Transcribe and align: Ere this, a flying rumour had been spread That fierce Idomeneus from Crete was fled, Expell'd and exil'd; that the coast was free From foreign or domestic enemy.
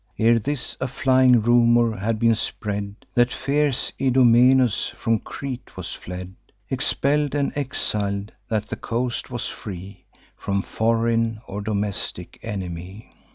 Ere 0.17 0.39
this, 0.39 0.75
a 0.81 0.87
flying 0.87 1.43
rumour 1.43 1.95
had 1.95 2.17
been 2.17 2.33
spread 2.33 2.95
That 3.13 3.31
fierce 3.31 3.91
Idomeneus 4.01 4.89
from 4.97 5.19
Crete 5.19 5.77
was 5.77 5.93
fled, 5.93 6.33
Expell'd 6.71 7.35
and 7.35 7.53
exil'd; 7.55 8.31
that 8.49 8.69
the 8.69 8.77
coast 8.77 9.29
was 9.29 9.47
free 9.47 10.05
From 10.35 10.63
foreign 10.63 11.39
or 11.45 11.61
domestic 11.61 12.39
enemy. 12.41 13.11